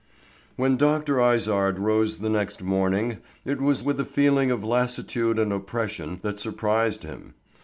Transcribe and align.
WHEN 0.55 0.77
Dr. 0.77 1.21
Izard 1.31 1.77
rose 1.77 2.17
the 2.17 2.29
next 2.31 2.63
morning 2.63 3.19
it 3.45 3.61
was 3.61 3.83
with 3.83 3.99
a 3.99 4.03
feeling 4.03 4.49
of 4.49 4.63
lassitude 4.63 5.37
and 5.37 5.53
oppression 5.53 6.17
that 6.23 6.39
surprised 6.39 7.03
him. 7.03 7.35